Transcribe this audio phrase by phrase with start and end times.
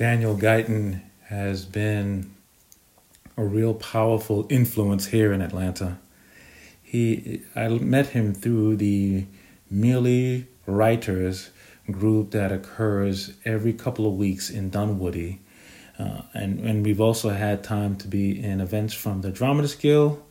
[0.00, 2.34] Daniel Guyton has been
[3.36, 5.98] a real powerful influence here in Atlanta.
[6.82, 9.26] He, I met him through the
[9.70, 11.50] Merely Writers
[11.90, 15.40] group that occurs every couple of weeks in Dunwoody.
[15.98, 20.22] Uh, and, and we've also had time to be in events from the Dramatists Guild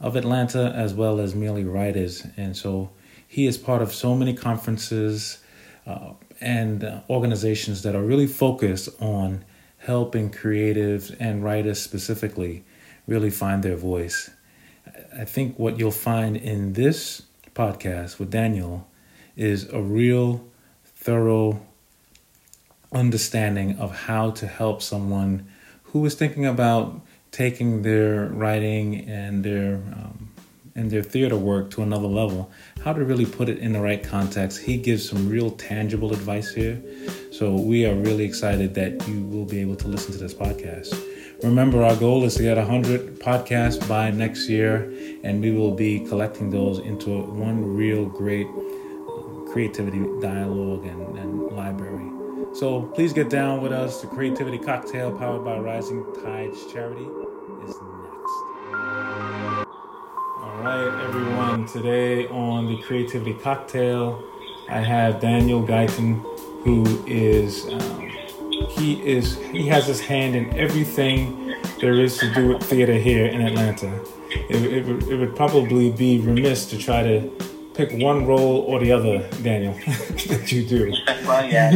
[0.00, 2.26] of Atlanta as well as Merely Writers.
[2.36, 2.90] And so
[3.26, 5.38] he is part of so many conferences
[5.86, 6.12] uh,
[6.44, 9.44] and organizations that are really focused on
[9.78, 12.64] helping creatives and writers specifically
[13.06, 14.30] really find their voice.
[15.18, 17.22] I think what you'll find in this
[17.54, 18.86] podcast with Daniel
[19.36, 20.44] is a real
[20.84, 21.60] thorough
[22.92, 25.46] understanding of how to help someone
[25.84, 30.30] who is thinking about taking their writing and their um,
[30.74, 32.50] and their theater work to another level
[32.84, 36.52] how to really put it in the right context he gives some real tangible advice
[36.52, 36.82] here
[37.30, 41.00] so we are really excited that you will be able to listen to this podcast
[41.42, 44.92] remember our goal is to get 100 podcasts by next year
[45.24, 51.34] and we will be collecting those into one real great uh, creativity dialogue and, and
[51.52, 52.10] library.
[52.54, 54.00] So please get down with us.
[54.00, 57.06] The Creativity Cocktail, powered by Rising Tides Charity,
[57.66, 57.74] is
[60.64, 61.66] right, everyone.
[61.66, 64.24] Today on the Creativity Cocktail,
[64.68, 66.22] I have Daniel Guyton,
[66.64, 68.00] who is um,
[68.70, 73.26] he is he has his hand in everything there is to do with theater here
[73.26, 74.00] in Atlanta.
[74.48, 77.30] It, it, it would probably be remiss to try to
[77.74, 79.74] pick one role or the other, Daniel,
[80.28, 80.94] that you do.
[81.26, 81.72] well, yeah,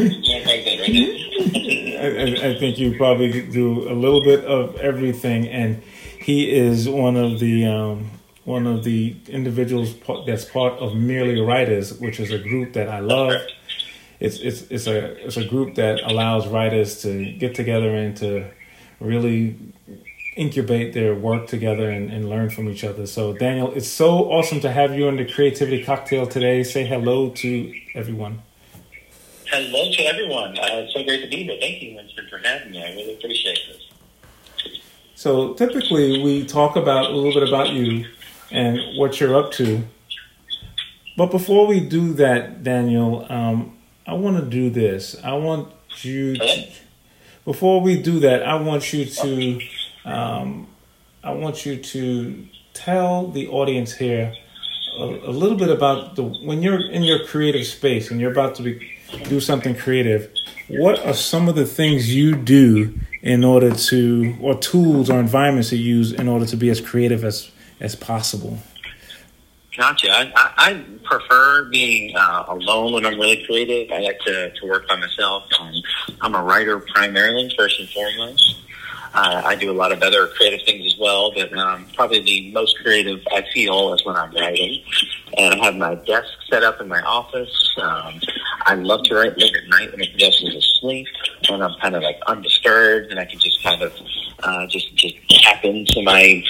[2.00, 5.82] I, I, think you probably do a little bit of everything, and
[6.18, 8.10] he is one of the um,
[8.48, 9.94] one of the individuals
[10.26, 13.42] that's part of Merely Writers, which is a group that I love.
[14.20, 18.50] It's it's it's a it's a group that allows writers to get together and to
[19.00, 19.54] really
[20.34, 23.06] incubate their work together and, and learn from each other.
[23.06, 26.62] So, Daniel, it's so awesome to have you on the Creativity Cocktail today.
[26.62, 28.40] Say hello to everyone.
[29.46, 30.58] Hello to everyone.
[30.58, 31.58] Uh, it's so great to be here.
[31.60, 32.82] Thank you, Winston, for having me.
[32.82, 33.82] I really appreciate this.
[35.16, 38.06] So, typically, we talk about a little bit about you
[38.50, 39.84] and what you're up to.
[41.16, 43.76] But before we do that, Daniel, um,
[44.06, 45.16] I want to do this.
[45.22, 45.72] I want
[46.02, 46.66] you to,
[47.44, 49.60] before we do that, I want you to
[50.04, 50.68] um,
[51.22, 54.32] I want you to tell the audience here
[54.98, 58.54] a, a, little bit about the when you're in your creative space and you're about
[58.54, 58.90] to be,
[59.24, 60.32] do something creative.
[60.68, 65.72] What are some of the things you do in order to, or tools or environments
[65.72, 68.58] you use in order to be as creative as as possible?
[69.76, 70.10] Gotcha.
[70.10, 73.92] I, I, prefer being uh, alone when I'm really creative.
[73.92, 75.44] I like to, to work by myself.
[75.58, 75.72] Um,
[76.20, 78.56] I'm a writer primarily, first and foremost.
[79.14, 82.52] Uh, I do a lot of other creative things as well, but um, probably the
[82.52, 84.82] most creative I feel is when I'm writing.
[85.36, 87.74] And I have my desk set up in my office.
[87.80, 88.20] Um,
[88.62, 91.06] I love to write late at night when everybody else is asleep,
[91.48, 93.92] and I'm kind of like undisturbed, and I can just kind of
[94.42, 96.42] uh, just just tap into my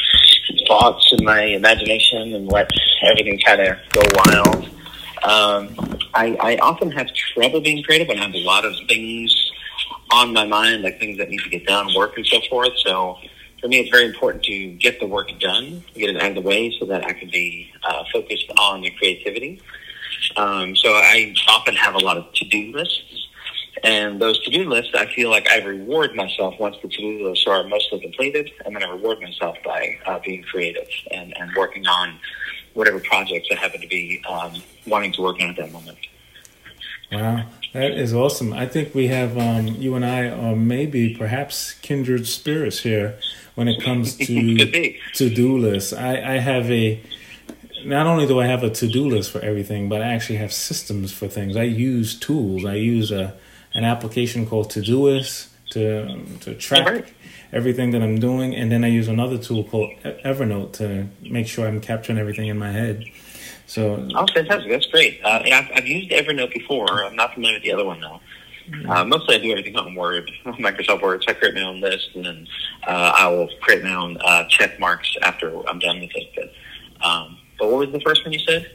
[0.66, 2.70] thoughts and my imagination and let
[3.02, 4.64] everything kind of go wild.
[5.22, 9.52] Um, I, I often have trouble being creative when I have a lot of things
[10.12, 12.72] on my mind, like things that need to get done, work and so forth.
[12.78, 13.18] So
[13.60, 16.40] for me, it's very important to get the work done, get it out of the
[16.40, 19.60] way so that I can be uh, focused on the creativity.
[20.36, 23.27] Um, so I often have a lot of to-do lists.
[23.82, 27.64] And those to-do lists, I feel like I reward myself once the to-do lists are
[27.64, 32.18] mostly completed, and then I reward myself by uh, being creative and, and working on
[32.74, 34.54] whatever projects I happen to be um,
[34.86, 35.98] wanting to work on at that moment.
[37.10, 37.46] Wow.
[37.72, 38.52] That is awesome.
[38.52, 43.18] I think we have um, you and I are maybe perhaps kindred spirits here
[43.54, 45.92] when it comes to to do lists.
[45.92, 47.02] I, I have a
[47.84, 50.52] not only do I have a to do list for everything, but I actually have
[50.52, 51.56] systems for things.
[51.56, 52.64] I use tools.
[52.64, 53.34] I use a
[53.78, 57.12] an application called Todoist to to track
[57.52, 61.66] everything that I'm doing, and then I use another tool called Evernote to make sure
[61.66, 63.04] I'm capturing everything in my head.
[63.66, 64.68] So oh, fantastic!
[64.68, 65.20] That's great.
[65.22, 67.04] Uh, yeah, I've, I've, used Evernote before.
[67.04, 68.20] I'm not familiar with the other one though.
[68.68, 68.90] Mm-hmm.
[68.90, 71.22] Uh, mostly, I do everything on Word, Microsoft Word.
[71.24, 72.48] So I create my own list, and then
[72.86, 76.28] uh, I will create my own uh, check marks after I'm done with it.
[76.34, 78.72] But, um, but what was the first one you said?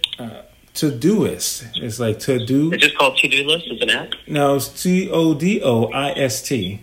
[0.74, 1.72] Uh, Todoist.
[1.76, 2.72] It's like to do.
[2.74, 3.68] It's just called To Do List.
[3.68, 4.14] Is an app?
[4.28, 6.82] No, it's T O D O I S T.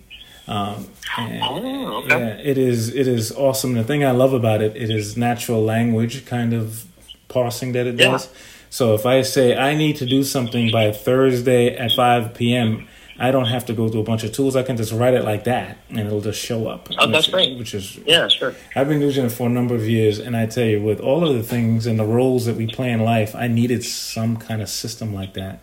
[0.49, 0.89] Um,
[1.19, 2.19] oh, okay.
[2.19, 2.95] Yeah, it is.
[2.95, 3.75] It is awesome.
[3.75, 6.85] The thing I love about it, it is natural language kind of
[7.29, 8.13] parsing that it yeah.
[8.13, 8.29] does.
[8.69, 12.87] So if I say I need to do something by Thursday at 5 p.m.,
[13.21, 14.57] I don't have to go through a bunch of tools.
[14.57, 16.89] I can just write it like that, and it'll just show up.
[16.99, 17.59] Oh, that's which, great.
[17.59, 18.55] Which is yeah, sure.
[18.75, 21.29] I've been using it for a number of years, and I tell you, with all
[21.29, 24.63] of the things and the roles that we play in life, I needed some kind
[24.63, 25.63] of system like that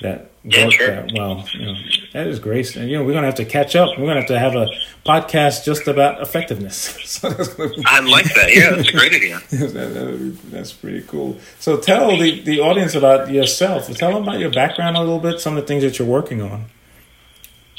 [0.00, 0.86] that yeah, worked sure.
[0.88, 1.44] that well.
[1.52, 1.74] You know,
[2.12, 2.74] that is great.
[2.76, 3.98] And you know, we're gonna have to catch up.
[3.98, 4.68] We're gonna have to have a
[5.04, 6.76] podcast just about effectiveness.
[7.04, 8.54] so that's be, I like that.
[8.54, 9.40] Yeah, that's a great idea.
[9.50, 11.38] that, that's pretty cool.
[11.58, 13.88] So tell the, the audience about yourself.
[13.96, 16.42] Tell them about your background a little bit, some of the things that you're working
[16.42, 16.66] on.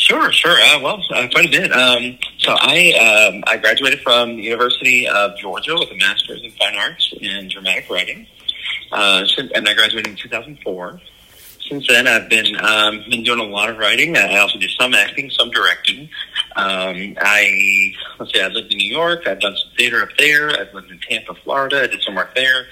[0.09, 0.59] Sure, sure.
[0.59, 1.71] Uh, well, uh, quite a bit.
[1.71, 6.49] Um, so I um, I graduated from the University of Georgia with a master's in
[6.53, 8.25] fine arts in dramatic writing,
[8.91, 9.23] uh,
[9.53, 10.99] and I graduated in 2004.
[11.69, 14.17] Since then, I've been um, been doing a lot of writing.
[14.17, 16.09] I also do some acting, some directing.
[16.55, 19.27] Um, I let's see, I've lived in New York.
[19.27, 20.49] I've done some theater up there.
[20.59, 21.83] I've lived in Tampa, Florida.
[21.83, 22.65] I did some work there.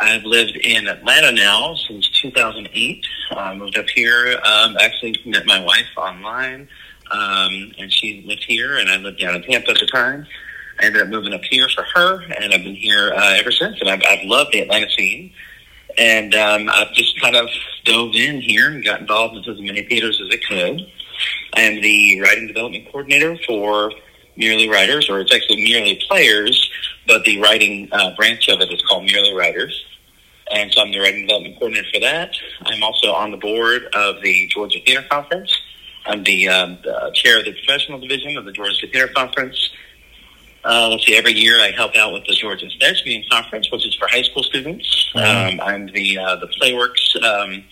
[0.00, 3.06] I've lived in Atlanta now since 2008.
[3.32, 4.40] I moved up here.
[4.44, 6.68] Um, actually met my wife online,
[7.10, 10.26] um, and she lived here, and I lived down in Tampa at the time.
[10.80, 13.78] I ended up moving up here for her, and I've been here uh, ever since.
[13.80, 15.34] And I've, I've loved the Atlanta scene,
[15.98, 17.50] and um, I've just kind of
[17.84, 20.90] dove in here and got involved into as many theaters as I could.
[21.52, 23.92] I am the writing development coordinator for
[24.34, 26.70] Merely Writers, or it's actually Merely Players,
[27.06, 29.84] but the writing uh, branch of it is called Merely Writers
[30.50, 32.34] and so I'm the writing development coordinator for that.
[32.62, 35.56] I'm also on the board of the Georgia Theater Conference.
[36.06, 39.70] I'm the, um, the chair of the professional division of the Georgia Theater Conference.
[40.64, 43.94] Uh, let's see, every year I help out with the Georgia Thespian Conference, which is
[43.94, 45.10] for high school students.
[45.14, 47.64] Um, I'm the uh, the Playworks um,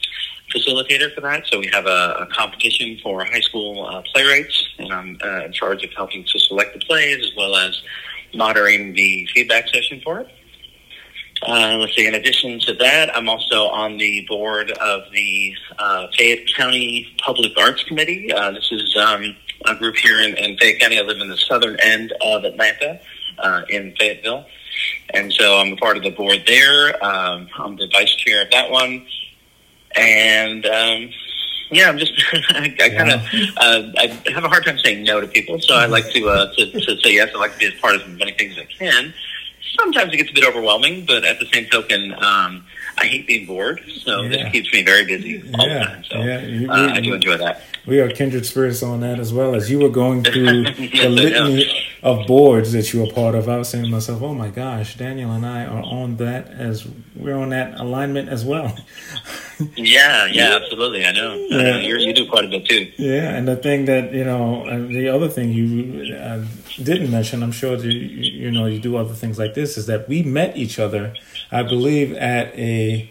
[0.54, 1.46] facilitator for that.
[1.46, 5.52] So we have a, a competition for high school uh, playwrights, and I'm uh, in
[5.52, 7.82] charge of helping to select the plays as well as
[8.34, 10.28] moderating the feedback session for it.
[11.42, 12.06] Uh, let's see.
[12.06, 17.52] In addition to that, I'm also on the board of the uh, Fayette County Public
[17.56, 18.32] Arts Committee.
[18.32, 20.98] Uh, this is um, a group here in, in, Fayette County.
[20.98, 23.00] I live in the southern end of Atlanta,
[23.38, 24.46] uh, in Fayetteville,
[25.14, 27.04] and so I'm a part of the board there.
[27.04, 29.06] Um, I'm the vice chair of that one,
[29.94, 31.10] and um,
[31.70, 32.14] yeah, I'm just
[32.50, 33.20] I, I kind of
[33.58, 36.52] uh, I have a hard time saying no to people, so I like to, uh,
[36.54, 37.30] to to say yes.
[37.32, 39.14] I like to be as part of as many things as I can
[39.78, 42.64] sometimes it gets a bit overwhelming, but at the same token, um,
[42.96, 44.28] I hate being bored, so yeah.
[44.28, 45.78] this keeps me very busy all yeah.
[45.78, 46.04] the time.
[46.04, 46.72] So yeah.
[46.72, 47.62] uh, I do enjoy that.
[47.86, 49.54] We are kindred spirits on that as well.
[49.54, 53.48] As you were going through yes, the litany of boards that you were part of,
[53.48, 56.86] I was saying to myself, "Oh my gosh, Daniel and I are on that as
[57.14, 58.76] we're on that alignment as well."
[59.76, 61.04] yeah, yeah, absolutely.
[61.04, 61.34] I know.
[61.34, 61.58] Yeah.
[61.58, 61.78] I know.
[61.78, 62.90] you do quite a bit too.
[62.96, 66.44] Yeah, and the thing that you know, the other thing you uh,
[66.76, 70.08] didn't mention, I'm sure you, you know you do other things like this, is that
[70.08, 71.14] we met each other,
[71.50, 73.10] I believe, at a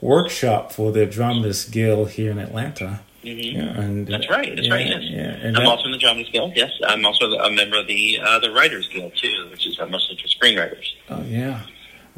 [0.00, 3.00] workshop for the Dramatists Guild here in Atlanta.
[3.24, 3.58] Mm-hmm.
[3.58, 4.54] Yeah, and, that's right.
[4.54, 4.86] That's yeah, right.
[4.86, 5.02] Yes.
[5.02, 6.52] Yeah, and I'm that, also in the Dramatists Guild.
[6.54, 10.16] Yes, I'm also a member of the uh, the Writers Guild too, which is mostly
[10.16, 10.86] for screenwriters.
[11.10, 11.62] Oh yeah,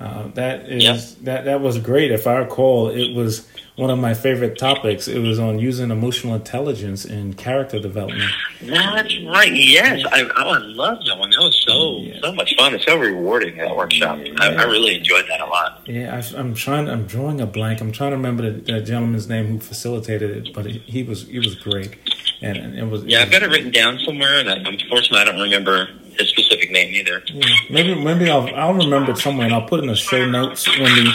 [0.00, 0.99] uh, that is yeah.
[1.25, 2.11] that that was great.
[2.11, 5.08] If I recall, it was one of my favorite topics.
[5.08, 8.31] It was on using emotional intelligence in character development.
[8.62, 9.52] That's right.
[9.52, 11.31] Yes, I, oh, I love that one.
[11.31, 12.19] That was so yeah.
[12.23, 12.75] so much fun.
[12.75, 14.19] It's so rewarding that workshop.
[14.23, 14.32] Yeah.
[14.38, 15.82] I, I, really enjoyed that a lot.
[15.87, 16.88] Yeah, I, am trying.
[16.88, 17.82] I'm drawing a blank.
[17.82, 21.29] I'm trying to remember the, the gentleman's name who facilitated it, but he, he was
[21.29, 21.99] he was great,
[22.41, 23.05] and, and it was.
[23.05, 26.29] Yeah, it I've got it written down somewhere, and I, unfortunately, I don't remember his
[26.29, 27.23] specific name either.
[27.26, 30.67] Yeah, maybe maybe I'll I'll remember it somewhere, and I'll put in the show notes
[30.67, 31.12] when we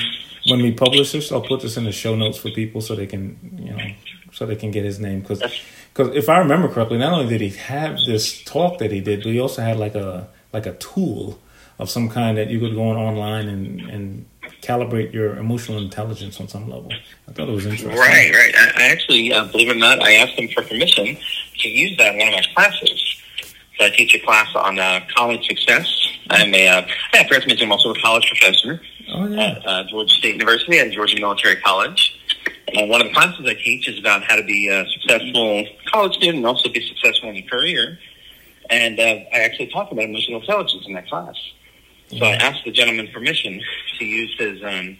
[0.49, 1.31] when we publish this.
[1.31, 3.93] I'll put this in the show notes for people so they can you know
[4.31, 5.41] so they can get his name because
[5.93, 9.23] because if I remember correctly, not only did he have this talk that he did,
[9.23, 11.39] but he also had like a like a tool
[11.79, 14.25] of some kind that you could go on online and and
[14.61, 16.91] calibrate your emotional intelligence on some level.
[17.27, 17.97] I thought it was interesting.
[17.97, 18.55] Right, right.
[18.55, 21.17] I, actually, uh, believe it or not, I asked him for permission
[21.59, 23.04] to use that in one of my classes.
[23.77, 25.85] So I teach a class on uh, college success.
[26.29, 28.81] I'm a, uh, I forgot to mention I'm also a college professor
[29.13, 29.41] oh, yeah.
[29.41, 32.19] at uh, Georgia State University and Georgia Military College.
[32.73, 36.13] And one of the classes I teach is about how to be a successful college
[36.13, 37.99] student and also be successful in your career.
[38.69, 41.35] And uh, I actually talk about emotional intelligence in that class.
[42.09, 43.61] So I asked the gentleman permission
[43.99, 44.97] to use his um,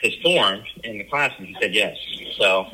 [0.00, 1.96] his form in the class, and he said yes.
[2.38, 2.66] So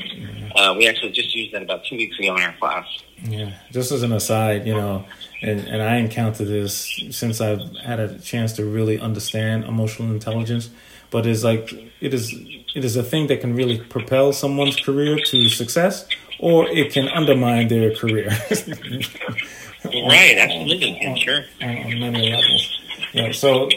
[0.54, 2.84] uh, we actually just used that about two weeks ago in our class.
[3.26, 5.04] Yeah, just as an aside, you know,
[5.40, 10.70] and, and I encountered this since I've had a chance to really understand emotional intelligence.
[11.10, 12.34] But it's like it is
[12.74, 16.06] it is a thing that can really propel someone's career to success,
[16.38, 18.28] or it can undermine their career.
[19.84, 21.44] right, absolutely, on, sure.
[21.62, 22.80] On, on many levels.
[23.12, 23.32] Yeah.
[23.32, 23.68] So,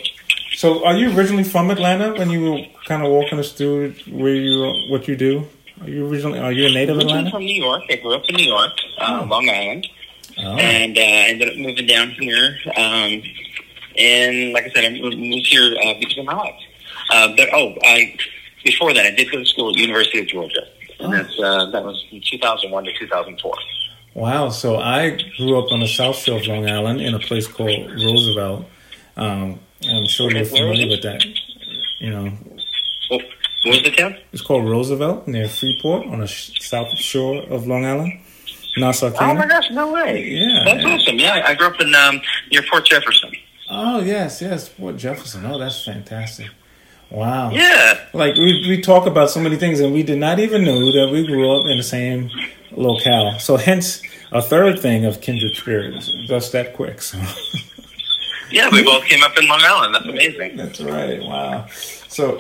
[0.56, 2.14] so are you originally from Atlanta?
[2.16, 5.48] When you were kind of walking us through where you what you do?
[5.82, 6.40] Are you originally?
[6.40, 7.26] Are you a native Atlanta?
[7.28, 7.84] I'm from New York.
[7.90, 9.26] I grew up in New York, uh, Oh.
[9.28, 9.88] Long Island,
[10.40, 12.58] Oh, and uh, ended up moving down here.
[12.76, 13.24] Um,
[13.98, 16.56] and like I said, I moved here uh, because of my life.
[17.12, 18.18] Uh, but oh, I
[18.64, 20.62] before that, I did go to school at University of Georgia,
[21.00, 21.18] and Oh.
[21.18, 23.54] that's uh, that was from 2001 to 2004.
[24.16, 24.50] wow.
[24.50, 27.92] So I grew up on the South Shore of Long Island in a place called
[27.92, 28.66] Roosevelt.
[29.16, 31.24] Um, I'm sure you're familiar with that.
[32.00, 32.32] You know,
[33.68, 34.16] what was the town?
[34.34, 38.20] it's called Roosevelt near Freeport on the sh- South Shore of Long Island,
[38.78, 39.32] Nassau County.
[39.32, 40.24] Oh my gosh, no way!
[40.24, 40.94] Yeah, that's yeah.
[40.96, 41.16] awesome.
[41.20, 42.22] Yeah, I grew up in um,
[42.52, 43.32] near Port Jefferson.
[43.70, 45.46] Oh yes, yes, Port Jefferson.
[45.46, 46.48] Oh, that's fantastic.
[47.10, 47.52] Wow.
[47.52, 50.92] Yeah, Like we we talk about so many things, and we did not even know
[50.92, 52.30] that we grew up in the same
[52.72, 53.40] locale.
[53.40, 54.02] So hence
[54.34, 57.02] a third thing of kindred spirits, just that quick.
[57.02, 57.18] So
[58.52, 59.96] yeah, we both came up in Long Island.
[59.96, 60.58] That's amazing.
[60.58, 61.22] that's right.
[61.22, 61.68] Wow.
[62.10, 62.38] So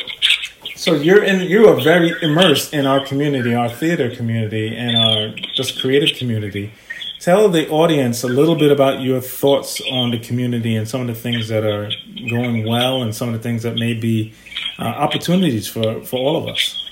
[0.78, 5.36] so you're in you are very immersed in our community, our theater community, and our
[5.56, 6.72] just creative community.
[7.20, 11.08] Tell the audience a little bit about your thoughts on the community and some of
[11.08, 11.90] the things that are
[12.30, 14.34] going well, and some of the things that may be
[14.80, 16.84] uh, opportunities for for all of us.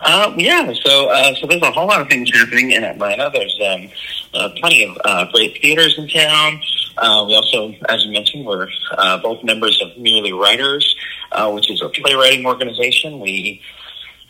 [0.00, 3.30] Uh, yeah, so uh, so there's a whole lot of things happening in Atlanta.
[3.32, 3.90] There's um,
[4.32, 6.60] uh, plenty of uh, great theaters in town.
[6.96, 10.94] Uh, we also, as you mentioned, we're uh, both members of Merely Writers,
[11.32, 13.18] uh, which is a playwriting organization.
[13.20, 13.60] We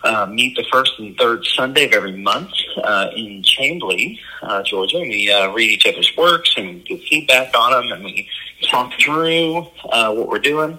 [0.03, 2.53] uh, meet the first and third Sunday of every month
[2.83, 5.01] uh, in Chamblee, uh, Georgia.
[5.01, 8.29] We read each other's works and give feedback on them, and we
[8.71, 10.79] talk through what we're doing.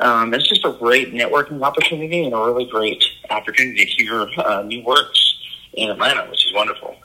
[0.00, 4.84] Um, it's just a great networking opportunity and a really great opportunity to hear new
[4.84, 5.38] works
[5.72, 6.96] in Atlanta, which is wonderful.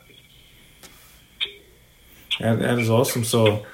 [2.40, 3.24] That, that is awesome.
[3.24, 3.66] So,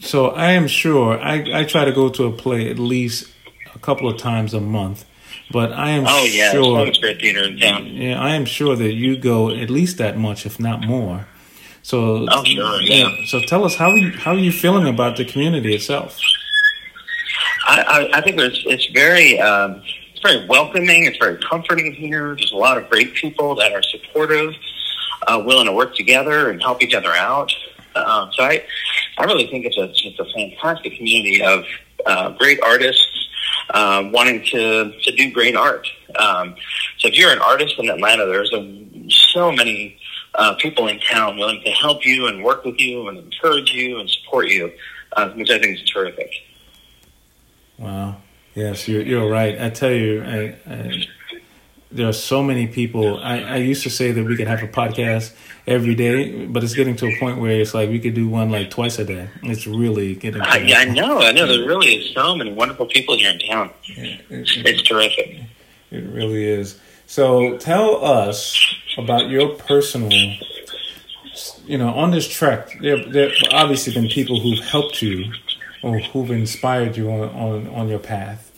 [0.00, 3.32] so I am sure I, I try to go to a play at least
[3.74, 5.04] a couple of times a month,
[5.50, 6.84] but I am Oh yeah, sure.
[7.00, 7.86] great theater in town.
[7.86, 11.26] Yeah, I am sure that you go at least that much, if not more.
[11.82, 13.10] So, Oh, sure, yeah.
[13.26, 16.18] So tell us how are you, how are you feeling about the community itself?
[17.68, 21.04] I, I, I think it's it's very um, it's very welcoming.
[21.04, 22.34] It's very comforting here.
[22.36, 24.54] There's a lot of great people that are supportive,
[25.26, 27.52] uh, willing to work together and help each other out.
[27.96, 28.62] Um, so I
[29.18, 31.64] I really think it's a it's a fantastic community of
[32.04, 33.28] uh, great artists
[33.70, 35.86] uh, wanting to to do great art.
[36.18, 36.54] Um,
[36.98, 39.98] so if you're an artist in Atlanta, there's a, so many
[40.34, 43.98] uh, people in town willing to help you and work with you and encourage you
[43.98, 44.72] and support you,
[45.16, 46.30] uh, which I think is terrific.
[47.78, 48.16] Wow.
[48.54, 49.60] Yes, you're you're right.
[49.60, 51.06] I tell you, I, I,
[51.96, 53.18] there are so many people.
[53.18, 55.34] I, I used to say that we could have a podcast
[55.66, 58.50] every day, but it's getting to a point where it's like we could do one
[58.50, 59.28] like twice a day.
[59.42, 60.42] It's really getting.
[60.42, 61.18] I, I know.
[61.20, 61.46] I know.
[61.46, 63.70] There really is so many wonderful people here in town.
[63.84, 65.40] Yeah, it, It's terrific.
[65.90, 66.78] it really is.
[67.06, 68.56] So tell us
[68.98, 70.10] about your personal.
[71.66, 75.32] You know, on this trek, there there have obviously been people who've helped you,
[75.82, 78.52] or who've inspired you on on, on your path.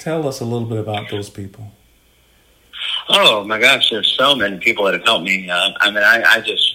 [0.00, 1.72] Tell us a little bit about those people.
[3.18, 5.48] Oh my gosh, there's so many people that have helped me.
[5.48, 6.74] Uh, I mean, I, I just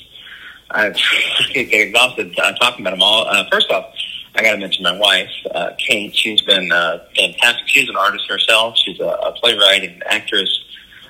[0.71, 0.89] I
[1.53, 3.27] get exhausted uh, talking about them all.
[3.27, 3.93] Uh, first off,
[4.33, 6.15] I got to mention my wife, uh, Kate.
[6.15, 7.67] She's been uh, fantastic.
[7.67, 8.75] She's an artist herself.
[8.83, 10.49] She's a, a playwright and actress.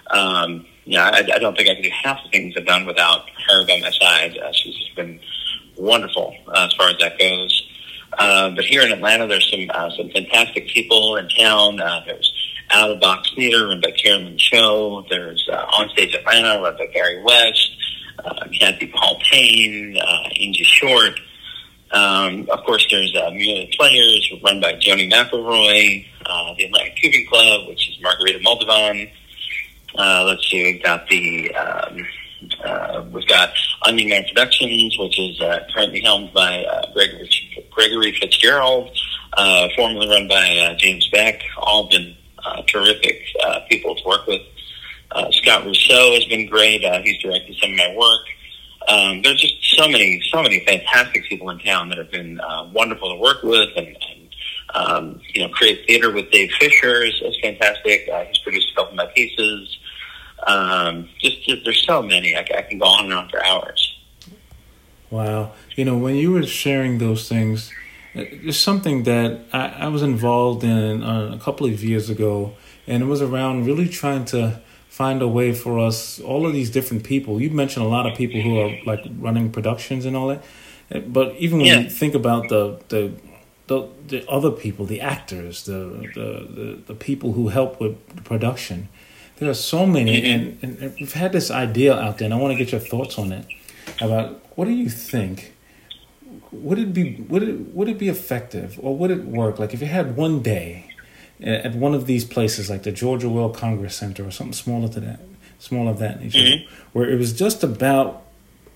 [0.09, 3.29] Um, yeah, I, I don't think I could do half the things I've done without
[3.47, 4.37] her by my side.
[4.37, 5.17] Uh, she's just been
[5.77, 7.69] wonderful uh, as far as that goes.
[8.19, 11.79] Uh, but here in Atlanta, there's some uh, some fantastic people in town.
[11.79, 15.05] Uh, there's Out of Box Theater run by Carolyn Cho.
[15.09, 17.71] There's uh, Onstage Atlanta run by Gary West,
[18.23, 21.19] uh, Kathy Paul Payne, uh, Angie Short.
[21.91, 23.31] Um, of course, there's uh,
[23.77, 26.05] Players run by Joni McElroy.
[26.25, 29.11] Uh, the Atlanta Cuban Club, which is Margarita Moldovan.
[29.97, 32.07] Uh, let's see, we've got the um,
[32.63, 33.51] uh, we've got
[33.85, 37.29] Onion Man Productions, which is uh, currently helmed by uh, Gregory,
[37.71, 38.97] Gregory Fitzgerald,
[39.33, 41.41] uh, formerly run by uh, James Beck.
[41.57, 44.41] All been uh, terrific uh, people to work with.
[45.11, 46.85] Uh, Scott Rousseau has been great.
[46.85, 48.25] Uh, he's directed some of my work.
[48.87, 52.69] Um, there's just so many, so many fantastic people in town that have been uh,
[52.73, 54.35] wonderful to work with, and, and
[54.73, 58.07] um, you know, create theater with Dave Fisher is, is fantastic.
[58.11, 59.77] Uh, he's produced a couple of my pieces.
[60.47, 62.35] Um, just, just there's so many.
[62.35, 63.99] I, I can go on and on for hours.
[65.09, 65.51] Wow.
[65.75, 67.71] You know, when you were sharing those things,
[68.13, 72.53] there's something that I, I was involved in uh, a couple of years ago,
[72.87, 76.69] and it was around really trying to find a way for us, all of these
[76.69, 77.41] different people.
[77.41, 80.43] You mentioned a lot of people who are like running productions and all that,
[81.13, 81.79] but even when Yeah.
[81.81, 83.11] you think about the the
[83.67, 86.27] the, the other people, the actors, the, the
[86.57, 88.89] the the people who help with the production,
[89.37, 92.51] there are so many, and, and we've had this idea out there, and I want
[92.51, 93.45] to get your thoughts on it.
[94.01, 95.53] About what do you think?
[96.51, 99.57] Would it be would it would it be effective, or would it work?
[99.59, 100.87] Like if you had one day
[101.41, 104.99] at one of these places, like the Georgia World Congress Center, or something smaller to
[104.99, 105.19] that,
[105.59, 106.73] smaller of that nature, Mm-hmm.
[106.93, 108.21] where it was just about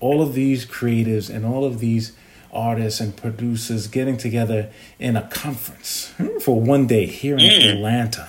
[0.00, 2.12] all of these creatives and all of these
[2.52, 7.44] artists and producers getting together in a conference for one day here in
[7.76, 8.28] Atlanta.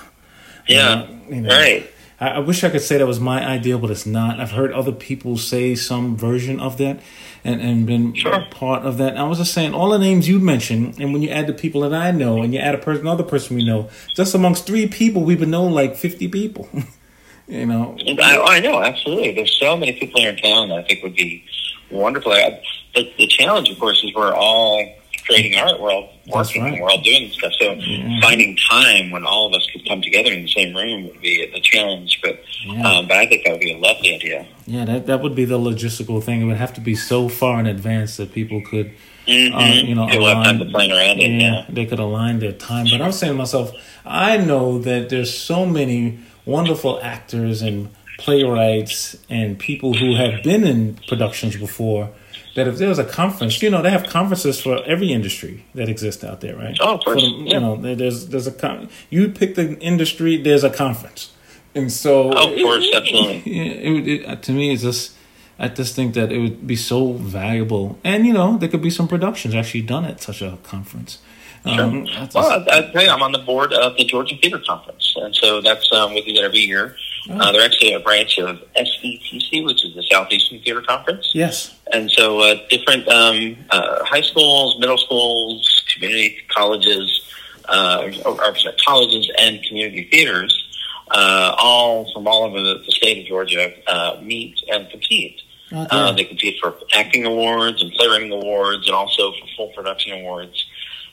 [0.67, 1.07] Yeah.
[1.29, 1.89] You know, Right.
[2.19, 4.39] I, I wish I could say that was my idea, but it's not.
[4.39, 6.99] I've heard other people say some version of that
[7.43, 8.45] and, and been Sure.
[8.51, 9.17] part of that.
[9.17, 11.81] I was just saying all the names you mentioned, and when you add the people
[11.81, 14.87] that I know and you add a person, another person we know, just amongst three
[14.87, 16.67] people, we would know like 50 people.
[17.47, 17.97] you know?
[18.21, 19.33] I, I know, absolutely.
[19.33, 21.43] There's so many people here in town that I think would be
[21.91, 22.31] wonderful.
[22.33, 22.61] I,
[22.95, 24.85] the, the challenge, of course, is we're all
[25.27, 25.79] creating art.
[25.79, 26.63] We're all working.
[26.63, 26.81] right.
[26.81, 27.53] We're all doing stuff.
[27.59, 28.19] So Yeah.
[28.21, 31.45] finding time when all of us could come together in the same room would be
[31.53, 32.19] the challenge.
[32.23, 32.87] But Yeah.
[32.89, 34.45] um, but I think that would be a lovely idea.
[34.65, 36.41] Yeah, that, that would be the logistical thing.
[36.41, 38.91] It would have to be so far in advance that people could
[39.27, 39.57] Mm-hmm.
[39.57, 41.41] uh, you know, People have time to align- plan around it.
[41.41, 41.65] Yeah.
[41.67, 42.87] they could align their time.
[42.89, 43.73] But I'm saying to myself,
[44.05, 50.65] I know that there's so many wonderful actors and playwrights and people who have been
[50.65, 52.09] in productions before.
[52.57, 55.87] That if there was a conference, you know, they have conferences for every industry that
[55.89, 56.75] exists out there, right?
[56.81, 57.53] Oh, of course, For the- yeah.
[57.53, 61.29] You know, there's there's a con- you pick the industry, there's a conference,
[61.75, 62.99] and so Oh, of course, yeah,
[63.45, 65.13] it, it, uh, to me, it's just
[65.59, 68.89] I just think that it would be so valuable, and you know, there could be
[68.99, 71.19] some productions actually done at such a conference.
[71.65, 75.13] Um, Well, I, I tell you, I'm on the board of the Georgia Theater Conference,
[75.15, 76.95] and so that's um, we do that every year.
[77.29, 77.37] Oh.
[77.39, 81.31] Uh, they're actually a branch of SETC, which is the Southeastern Theater Conference.
[81.33, 87.33] yes, And so, uh, different um, uh, high schools, middle schools, community colleges,
[87.67, 88.53] uh, or, or
[88.85, 90.63] colleges and community theaters,
[91.11, 95.41] uh, all from all over the, state of Georgia, uh, meet and compete.
[95.71, 100.13] Oh, Uh, they compete for acting awards and playwriting awards, and also for full production
[100.13, 100.65] awards.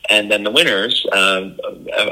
[0.09, 1.49] And then the winners uh,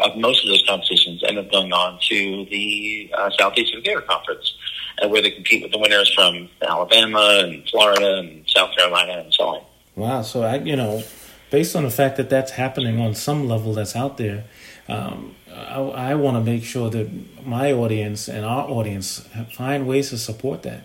[0.03, 4.53] of, most of those competitions end up going on to the uh, Southeastern Theater Conference,
[5.01, 9.33] uh, where they compete with the winners from Alabama and Florida and South Carolina and
[9.33, 9.63] so on.
[9.95, 10.21] Wow.
[10.23, 11.03] So I, you know,
[11.51, 14.45] based on the fact that that's happening on some level that's out there,
[14.87, 15.79] um, I,
[16.11, 20.63] I want to make sure that my audience and our audience find ways to support
[20.63, 20.83] that.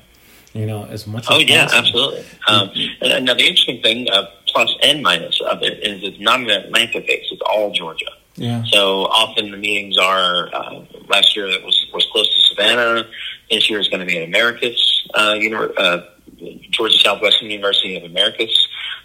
[0.55, 2.14] You know, as much as Oh as yeah, possible.
[2.14, 2.25] absolutely.
[2.49, 2.71] Um,
[3.03, 6.41] and, and now the interesting thing, uh, plus and minus of it, is it's not
[6.41, 8.07] an Atlanta base; it's all Georgia.
[8.37, 8.63] Yeah.
[8.71, 10.49] So often the meetings are.
[10.55, 13.05] Uh, last year it was was close to Savannah.
[13.51, 15.35] This year is going to be at Americus, uh,
[15.79, 16.03] uh,
[16.71, 18.51] Georgia Southwestern University of Americus.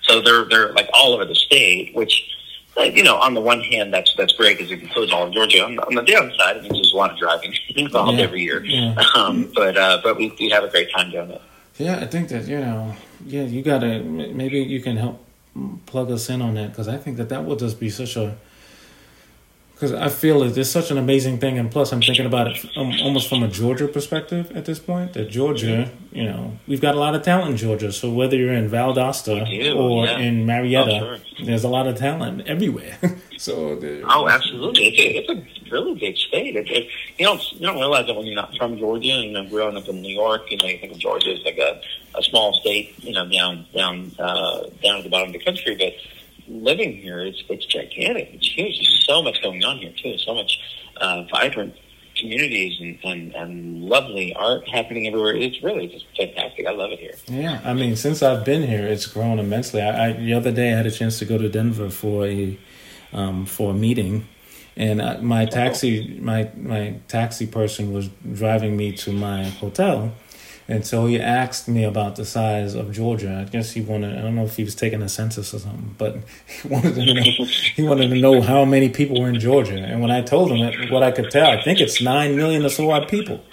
[0.03, 2.29] So they're they're like all over the state, which.
[2.75, 5.63] You know, on the one hand, that's that's great because it includes all of Georgia.
[5.63, 8.41] On the, on the downside, it means there's a lot of driving involved Yeah, every
[8.41, 8.65] year.
[8.65, 8.95] yeah.
[9.15, 11.41] Um, but uh, but we, we have a great time doing it.
[11.77, 12.95] Yeah, I think that you know,
[13.27, 15.23] yeah, you gotta maybe you can help
[15.85, 18.35] plug us in on that because I think that that would just be such a
[19.73, 22.93] because I feel it's such an amazing thing, and plus I'm thinking about it um,
[23.01, 25.13] almost from a Georgia perspective at this point.
[25.13, 27.91] That Georgia, you know, we've got a lot of talent in Georgia.
[27.91, 30.19] So whether you're in Valdosta do, or yeah.
[30.19, 32.97] in Marietta, Oh, there's a lot of talent everywhere.
[33.37, 34.87] so the- Oh, absolutely!
[34.87, 36.55] It's a, it's a really big state.
[36.55, 39.31] It, it, you don't you don't realize that when you're not from Georgia and you
[39.31, 40.49] know, growing up in New York.
[40.51, 41.81] You know, you think of Georgia as like a,
[42.17, 42.93] a small state.
[43.03, 45.75] You know, down down uh, down at the bottom of the country.
[45.75, 45.93] But
[46.47, 48.29] living here, it's it's gigantic.
[48.33, 48.77] It's huge.
[48.77, 50.17] There's so much going on here too.
[50.17, 50.59] So much
[50.97, 51.75] uh, vibrant
[52.15, 55.35] communities and, and and lovely art happening everywhere.
[55.35, 56.67] It's really just fantastic.
[56.67, 57.15] I love it here.
[57.27, 59.81] Yeah, I mean, since I've been here, it's grown immensely.
[59.81, 62.57] I, I the other day I had a chance to go to Denver for a
[63.13, 64.27] um, for a meeting,
[64.75, 70.13] and uh, my taxi my my taxi person was driving me to my hotel,
[70.67, 73.45] and so he asked me about the size of Georgia.
[73.45, 75.95] I guess he wanted I don't know if he was taking a census or something,
[75.97, 76.17] but
[76.61, 77.45] he wanted to know
[77.75, 79.77] he wanted to know how many people were in Georgia.
[79.77, 82.65] And when I told him that, what I could tell, I think it's nine million
[82.65, 83.43] or so odd people.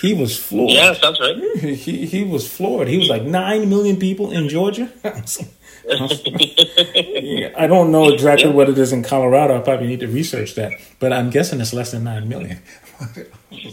[0.00, 1.36] He was floored Yeah, that's right.
[1.60, 2.88] he he was floored.
[2.88, 4.90] He was like nine million people in Georgia.
[7.56, 9.56] I don't know exactly what it is in Colorado.
[9.56, 12.58] I probably need to research that, but I'm guessing it's less than nine million.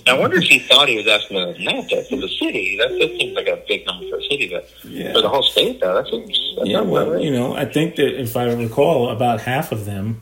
[0.06, 1.56] I wonder if he thought he was asking about
[1.90, 2.78] that for the city.
[2.78, 5.14] That, that seems like a big number for a city, but Yeah.
[5.14, 7.22] for the whole state, though, that seems that's yeah, not well, right.
[7.24, 10.22] you know, I think that if I recall, about half of them,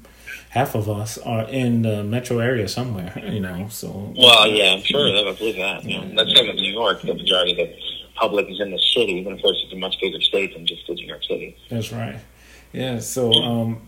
[0.50, 3.14] half of us are in the metro area somewhere.
[3.26, 5.08] You know, so Well, yeah, I'm sure.
[5.08, 5.84] I believe that.
[5.84, 7.02] You know, that's same with New York.
[7.02, 7.76] The majority of the
[8.16, 10.88] public is in the city, but of course, it's a much bigger state than just
[10.88, 11.58] New York City.
[11.70, 12.18] That's right.
[12.74, 13.00] Yeah.
[13.00, 13.88] So, um,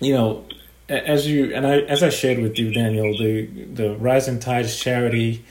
[0.00, 0.46] you know,
[0.88, 5.44] as you and I, as I shared with you, Daniel, the the Rising Tides charity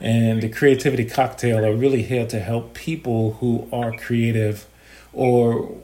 [0.00, 4.66] and the creativity cocktail are really here to help people who are creative
[5.12, 5.74] or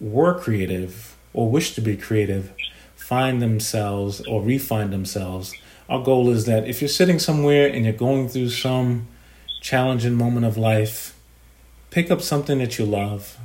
[0.00, 2.52] were creative or wish to be creative
[3.08, 5.54] find themselves or refine themselves.
[5.88, 9.08] Our goal is that if you're sitting somewhere and you're going through some
[9.62, 11.17] challenging moment of life,
[11.90, 13.38] pick up something that you love.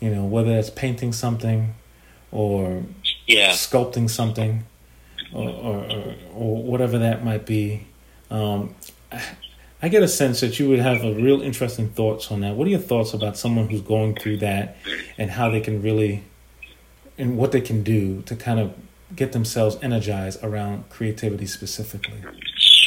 [0.00, 1.74] You know, whether it's painting something
[2.30, 2.82] or
[3.26, 3.50] yeah.
[3.50, 4.64] sculpting something
[5.32, 7.86] or, or, or, or whatever that might be.
[8.30, 8.74] Um,
[9.82, 12.56] I get a sense that you would have a real interesting thoughts on that.
[12.56, 14.76] What are your thoughts about someone who's going through that
[15.18, 16.24] and how they can really
[17.18, 18.74] and what they can do to kind of
[19.14, 22.22] get themselves energized around creativity specifically?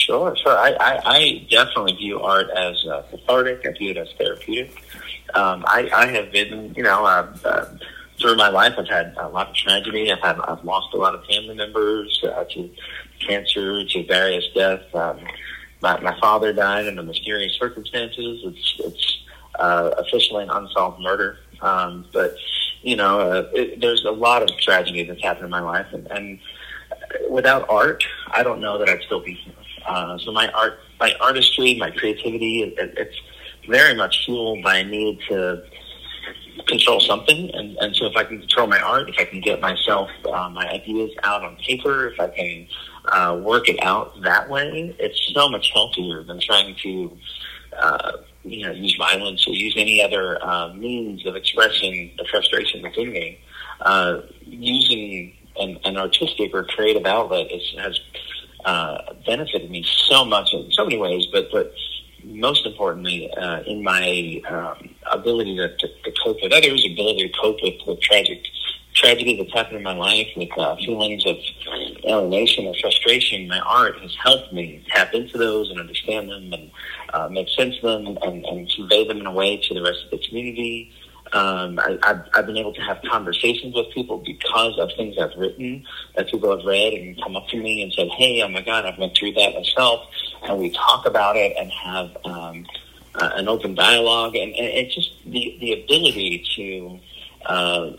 [0.08, 0.58] Sure, sure.
[0.58, 3.68] I, I, I definitely view art as uh, cathartic.
[3.68, 4.72] I view it as therapeutic.
[5.34, 7.78] Um, I, I have been, you know, uh, uh,
[8.18, 10.10] through my life, I've had a lot of tragedy.
[10.10, 12.70] I've had, I've lost a lot of family members uh, to
[13.20, 14.86] cancer, to various deaths.
[14.94, 15.20] Um,
[15.82, 18.44] my, my father died under mysterious circumstances.
[18.46, 19.24] It's, it's
[19.60, 21.38] uh, officially an unsolved murder.
[21.62, 22.34] Um, but
[22.82, 26.10] you know, uh, it, there's a lot of tragedy that's happened in my life, and,
[26.12, 26.40] and
[27.30, 29.54] without art, I don't know that I'd still be here.
[29.88, 33.16] Uh, so my art, my artistry, my creativity, it, it's
[33.68, 35.64] very much fueled by a need to
[36.68, 37.50] control something.
[37.54, 40.50] And, and so if I can control my art, if I can get myself, uh,
[40.50, 42.68] my ideas out on paper, if I can
[43.06, 47.18] uh, work it out that way, it's so much healthier than trying to,
[47.78, 48.12] uh,
[48.44, 53.12] you know, use violence or use any other uh, means of expressing the frustration within
[53.12, 53.40] me.
[53.82, 58.00] Uh, using an, an artistic or creative outlet is, has
[58.66, 61.74] uh, benefited me so much in so many ways, but but
[62.24, 67.40] most importantly, uh, in my um, ability to, to, to cope with others, ability to
[67.40, 68.44] cope with, with tragic
[68.98, 71.36] tragedy that's happened in my life, with uh, feelings of
[72.06, 76.72] alienation or frustration, my art has helped me tap into those and understand them and
[77.14, 80.00] uh, make sense of them and, and convey them in a way to the rest
[80.06, 80.92] of the community.
[81.34, 85.36] Um, I, I've, I've been able to have conversations with people because of things I've
[85.38, 85.86] written
[86.16, 88.86] that people have read and come up to me and said, "Hey, oh my God,
[88.86, 90.08] I've went through that myself,"
[90.44, 92.66] and we talk about it and have um,
[93.16, 97.00] uh, an open dialogue, and, and it's just the the ability to
[97.46, 97.92] uh,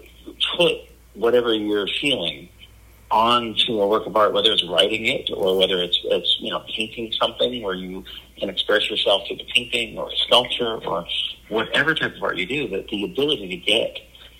[0.56, 0.74] put
[1.14, 2.48] whatever you're feeling
[3.10, 6.62] onto a work of art, whether it's writing it or whether it's, it's you know
[6.74, 8.04] painting something where you
[8.38, 11.06] can express yourself through the painting or sculpture or
[11.48, 13.98] whatever type of art you do, that the ability to get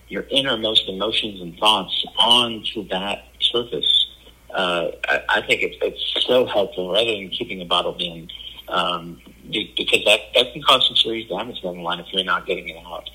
[0.08, 4.06] your innermost emotions and thoughts onto that surface,
[4.54, 8.28] uh, I, I think it's, it's so helpful rather than keeping a bottled in,
[8.68, 12.46] um, because that, that can cause some serious damage down the line if you're not
[12.46, 13.08] getting it out.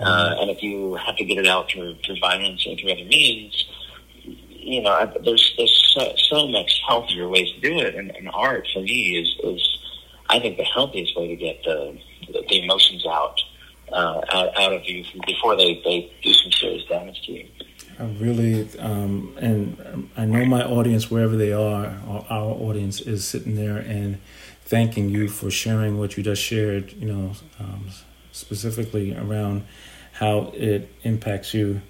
[0.00, 3.04] Uh, and if you have to get it out through, through violence or through other
[3.04, 3.66] means,
[4.68, 8.68] you know, there's there's so, so much healthier ways to do it, and, and art
[8.72, 9.78] for me is is
[10.28, 11.98] I think the healthiest way to get the
[12.32, 13.40] the, emotions out,
[13.92, 17.48] uh, out out of you before they they do some serious damage to you.
[17.98, 21.98] I really, um, and I know my audience, wherever they are,
[22.30, 24.20] our audience is sitting there and
[24.64, 26.92] thanking you for sharing what you just shared.
[26.92, 27.88] You know, um,
[28.30, 29.64] specifically around
[30.12, 31.80] how it impacts you.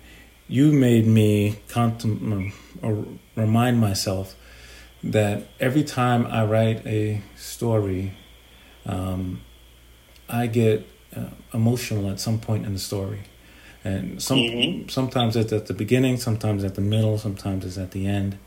[0.49, 3.05] You made me contem- or
[3.37, 4.35] remind myself
[5.03, 8.15] that every time I write a story,
[8.87, 9.43] um,
[10.29, 10.87] I get
[11.17, 13.21] uh, emotional at some point in the story.
[13.85, 14.89] And some mm-hmm.
[14.89, 18.39] sometimes it's at the beginning, sometimes at the middle, sometimes it's at the end.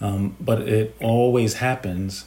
[0.00, 2.26] Um, but it always happens,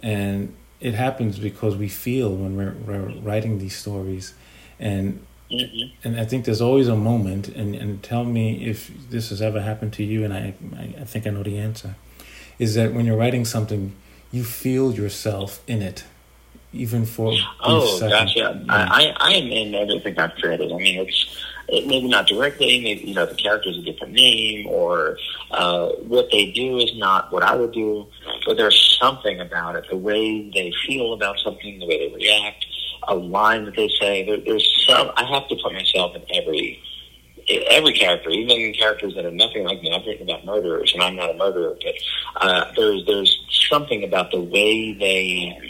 [0.00, 4.34] and it happens because we feel when we're, we're writing these stories,
[4.78, 6.06] and Mm-hmm.
[6.06, 9.60] And I think there's always a moment, and, and tell me if this has ever
[9.60, 10.54] happened to you, and I,
[10.98, 11.96] I think I know the answer,
[12.58, 13.94] is that when you're writing something,
[14.30, 16.04] you feel yourself in it,
[16.72, 18.52] even for oh gosh, yeah.
[18.52, 18.62] yeah.
[18.68, 20.72] I, I am in everything I've created.
[20.72, 21.36] I mean, it's
[21.68, 25.16] it, maybe not directly, maybe you know the character's a different name, or
[25.50, 28.06] uh, what they do is not what I would do,
[28.46, 32.66] but there's something about it, the way they feel about something, the way they react
[33.08, 34.24] a line that they say.
[34.24, 35.10] There, there's some.
[35.16, 36.82] I have to put myself in every
[37.70, 39.92] every character, even characters that are nothing like me.
[39.92, 41.94] I've written about murderers, and I'm not a murderer, but
[42.36, 45.69] uh, there's there's something about the way they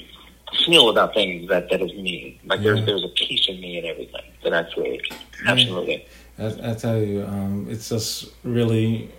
[0.64, 2.40] feel about things that that is me.
[2.44, 5.12] Like there's there's a piece of me in everything that I create.
[5.46, 6.06] Absolutely.
[6.38, 9.10] I, I tell you, um, it's just really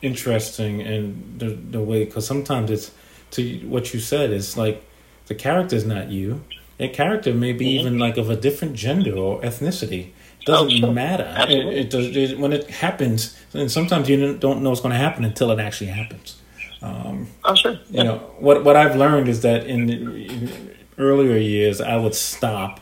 [0.00, 2.90] interesting and the the way because sometimes it's
[3.32, 4.30] to what you said.
[4.30, 4.82] It's like
[5.26, 6.42] the character is not you
[6.80, 7.80] a character may be mm-hmm.
[7.80, 10.10] even like of a different gender or ethnicity.
[10.40, 10.92] It doesn't oh, sure.
[10.92, 11.34] matter.
[11.48, 14.98] It, it, does it, when it happens, and sometimes you don't know what's going to
[14.98, 16.40] happen until it actually happens.
[16.80, 17.72] Um, oh sure.
[17.90, 18.02] Yeah.
[18.02, 18.64] You know what?
[18.64, 22.80] What I've learned is that in, in earlier years, I would stop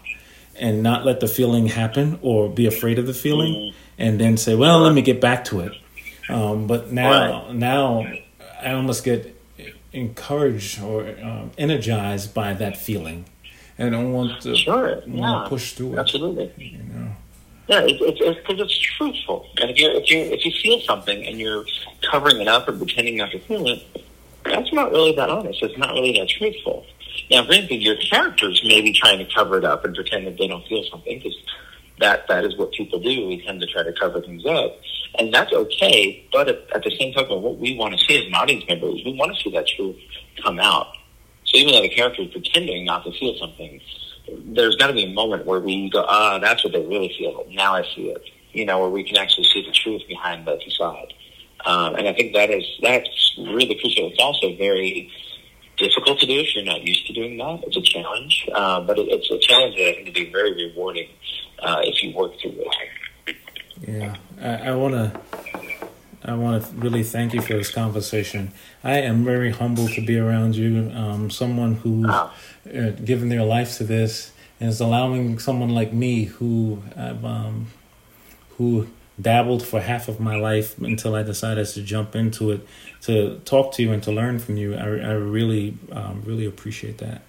[0.58, 3.76] and not let the feeling happen or be afraid of the feeling mm-hmm.
[3.98, 5.72] and then say, well, let me get back to it.
[6.28, 7.54] Um, but now, right.
[7.54, 8.06] now
[8.62, 9.34] I almost get
[9.92, 13.26] encouraged or um, energized by that feeling.
[13.78, 15.02] And I want to, sure.
[15.06, 15.42] want yeah.
[15.42, 15.98] to push through it.
[15.98, 16.52] Absolutely.
[16.56, 17.10] You know?
[17.68, 19.48] Yeah, it's because it's, it's, truthful.
[19.60, 21.64] And if you if you if you feel something and you're
[22.10, 23.84] covering it up or pretending not to feel it,
[24.44, 25.62] that's not really that honest.
[25.62, 26.86] It's not really that truthful.
[27.30, 30.46] Now, granted, your characters may be trying to cover it up and pretend that they
[30.46, 31.36] don't feel something because
[31.98, 33.26] that that is what people do.
[33.26, 34.78] We tend to try to cover things up,
[35.18, 36.24] and that's okay.
[36.32, 38.88] But at, at the same time, what we want to see as an audience member
[38.88, 39.96] is we want to see that truth
[40.42, 40.86] come out.
[41.44, 43.80] So even though the character is pretending not to feel something,
[44.28, 47.46] there's got to be a moment where we go, ah, that's what they really feel.
[47.50, 48.22] Now I see it.
[48.52, 51.12] You know, where we can actually see the truth behind the facade.
[51.64, 54.08] Um, and I think that is that's really crucial.
[54.10, 55.10] It's also very
[55.76, 57.64] difficult to do if you're not used to doing that.
[57.66, 60.52] It's a challenge, uh, but it, it's a challenge that I think can be very
[60.54, 61.08] rewarding
[61.58, 63.36] uh, if you work through it.
[63.86, 65.20] Yeah, I want to.
[66.24, 68.52] I want to really thank you for this conversation.
[68.82, 70.90] I am very humbled to be around you.
[70.92, 72.32] Um, someone who, oh.
[72.74, 77.68] Uh, given their life to this, and is allowing someone like me who, um,
[78.56, 78.88] who
[79.20, 82.66] dabbled for half of my life until I decided to jump into it
[83.02, 84.74] to talk to you and to learn from you.
[84.74, 87.22] I, I really, um, really appreciate that.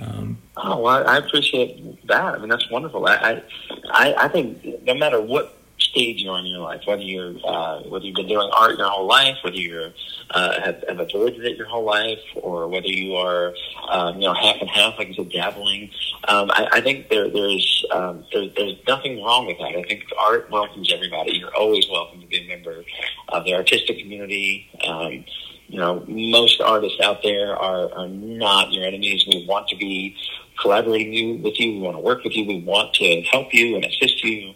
[0.00, 2.34] Um, oh, well, I appreciate that.
[2.34, 3.06] I mean, that's wonderful.
[3.06, 3.42] I,
[3.90, 8.04] I, I think no matter what stage you're in your life, whether you're uh, whether
[8.04, 9.92] you've been doing art your whole life, whether you
[10.30, 13.54] uh, have, have avoided it your whole life, or whether you are
[13.88, 15.90] um, you know half and half, like you said, dabbling.
[16.28, 19.76] Um, I, I think there, there's um, there, there's nothing wrong with that.
[19.76, 21.38] I think art welcomes everybody.
[21.38, 22.84] You're always welcome to be a member
[23.28, 24.68] of the artistic community.
[24.86, 25.24] Um,
[25.68, 29.24] you know, most artists out there are, are not your enemies.
[29.26, 30.14] We want to be
[30.60, 31.72] collaborating you, with you.
[31.72, 32.44] We want to work with you.
[32.44, 34.52] We want to help you and assist you.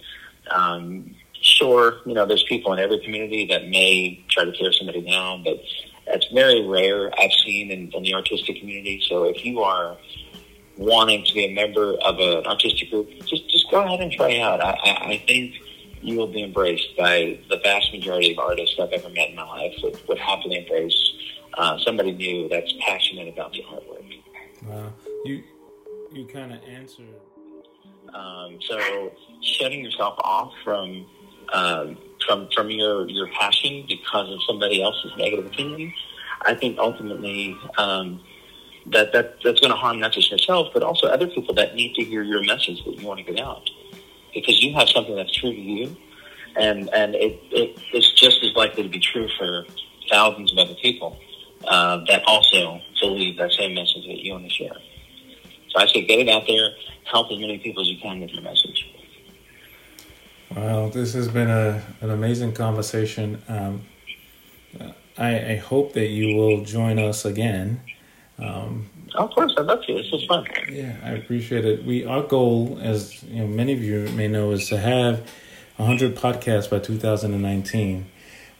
[0.51, 5.03] Um, sure, you know, there's people in every community that may try to tear somebody
[5.03, 5.59] down, but
[6.07, 9.03] that's very rare I've seen in, in the artistic community.
[9.09, 9.97] So if you are
[10.77, 14.39] wanting to be a member of an artistic group, just just go ahead and try
[14.39, 14.61] out.
[14.61, 15.55] I, I, I think
[16.03, 19.45] you will be embraced by the vast majority of artists I've ever met in my
[19.45, 20.95] life would, would happily embrace
[21.55, 24.23] uh, somebody new that's passionate about the artwork.
[24.65, 24.93] Wow,
[25.25, 25.43] you
[26.13, 27.07] you kind of answered.
[28.14, 31.07] Um, so shutting yourself off from
[31.53, 35.92] um, from from your your passion because of somebody else's negative opinion,
[36.42, 38.21] I think ultimately um,
[38.87, 41.95] that that that's going to harm not just yourself but also other people that need
[41.95, 43.69] to hear your message that you want to get out
[44.35, 45.97] because you have something that's true to you,
[46.57, 49.64] and and it, it is just as likely to be true for
[50.11, 51.19] thousands of other people
[51.66, 54.77] uh, that also believe that same message that you want to share.
[55.77, 56.71] So I say get it out there,
[57.05, 58.91] help as many people as you can with your message.
[60.55, 63.43] Well, this has been a, an amazing conversation.
[63.47, 63.83] Um,
[65.19, 67.81] I, I, hope that you will join us again.
[68.39, 69.95] Um, of course, I'd love to.
[69.95, 70.47] This is fun.
[70.71, 71.85] Yeah, I appreciate it.
[71.85, 75.29] We our goal, as you know, many of you may know, is to have
[75.77, 78.07] hundred podcasts by 2019.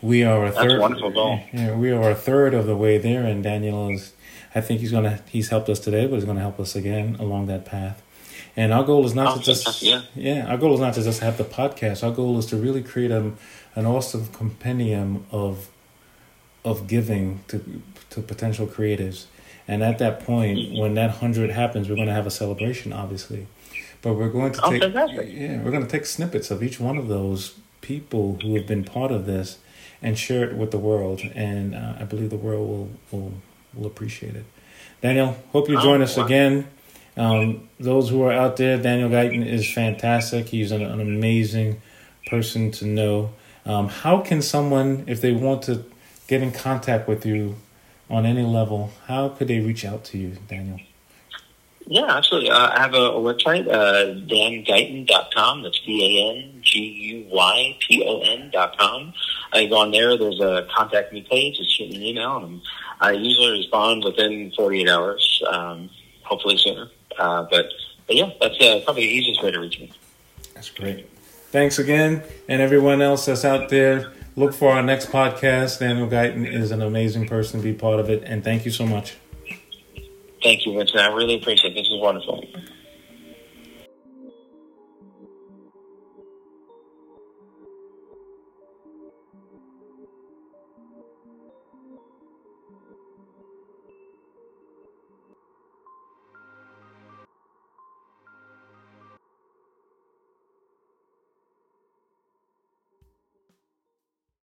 [0.02, 0.81] We are a That's third.
[0.81, 1.40] wonderful goal.
[1.52, 4.12] Yeah, we are a third of the way there, and Daniel is.
[4.56, 5.20] I think he's gonna.
[5.28, 8.02] He's helped us today, but he's gonna help us again along that path.
[8.56, 10.02] And our goal is not to just yeah.
[10.14, 12.02] yeah, our goal is not to just have the podcast.
[12.02, 13.32] Our goal is to really create a,
[13.74, 15.68] an awesome compendium of
[16.64, 19.26] of giving to to potential creatives.
[19.68, 20.78] And at that point, mm-hmm.
[20.78, 23.48] when that hundred happens, we're going to have a celebration, obviously.
[24.00, 26.96] But we're going to oh, take yeah, we're going to take snippets of each one
[26.96, 29.58] of those people who have been part of this
[30.00, 31.20] and share it with the world.
[31.34, 33.32] And uh, I believe the world will will
[33.76, 34.44] will appreciate it.
[35.02, 36.24] Daniel, hope you join oh, us wow.
[36.24, 36.68] again.
[37.16, 40.46] Um, those who are out there, Daniel Guyton is fantastic.
[40.48, 41.80] He's an, an amazing
[42.26, 43.32] person to know.
[43.64, 45.84] Um, how can someone, if they want to
[46.26, 47.56] get in contact with you
[48.10, 50.80] on any level, how could they reach out to you, Daniel?
[51.88, 52.51] Yeah, absolutely.
[52.51, 55.62] Uh, I have a, a website, uh, danguyton.com.
[55.62, 56.61] That's D-A-N-G-U-Y-T-O-N
[58.53, 59.14] dot com.
[59.53, 60.18] I go on there.
[60.18, 61.59] There's a contact me page.
[61.59, 62.38] Just shoot me an email.
[62.38, 62.61] And
[63.01, 65.88] I usually respond within 48 hours, um,
[66.25, 66.88] hopefully sooner.
[67.18, 67.66] Uh, but,
[68.09, 69.92] but yeah, that's uh, probably the easiest way to reach me.
[70.55, 71.09] That's great.
[71.53, 72.25] Thanks again.
[72.49, 75.79] And everyone else that's out there, look for our next podcast.
[75.79, 78.25] Daniel Guyton is an amazing person to be part of it.
[78.25, 79.14] And thank you so much.
[80.46, 81.00] Thank you, Vincent.
[81.00, 81.74] I really appreciate it.
[81.74, 82.44] This is wonderful.